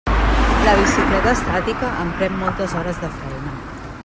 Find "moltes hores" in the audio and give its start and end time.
2.41-3.03